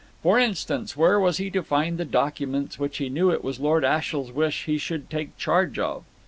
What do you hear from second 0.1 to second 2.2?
For instance, where was he to find the